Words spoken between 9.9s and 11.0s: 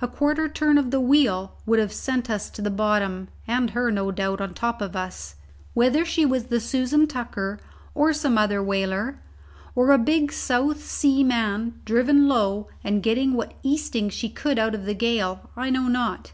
a big South